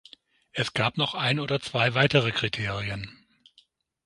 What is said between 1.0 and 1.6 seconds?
ein oder